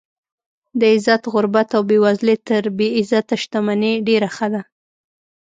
[0.79, 4.61] د عزت غربت او بې وزلي تر بې عزته شتمنۍ ډېره ښه ده.